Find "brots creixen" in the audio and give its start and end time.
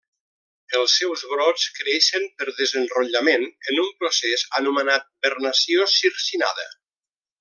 1.33-2.25